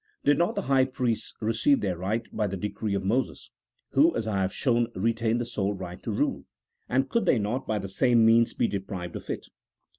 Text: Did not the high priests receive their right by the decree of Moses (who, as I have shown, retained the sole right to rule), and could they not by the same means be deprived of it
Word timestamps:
Did 0.23 0.39
not 0.39 0.55
the 0.55 0.63
high 0.63 0.85
priests 0.85 1.35
receive 1.41 1.79
their 1.81 1.95
right 1.95 2.23
by 2.35 2.47
the 2.47 2.57
decree 2.57 2.95
of 2.95 3.03
Moses 3.03 3.51
(who, 3.91 4.15
as 4.15 4.25
I 4.25 4.41
have 4.41 4.51
shown, 4.51 4.87
retained 4.95 5.39
the 5.39 5.45
sole 5.45 5.73
right 5.75 6.01
to 6.01 6.11
rule), 6.11 6.45
and 6.89 7.07
could 7.07 7.25
they 7.25 7.37
not 7.37 7.67
by 7.67 7.77
the 7.77 7.87
same 7.87 8.25
means 8.25 8.55
be 8.55 8.67
deprived 8.67 9.15
of 9.15 9.29
it 9.29 9.45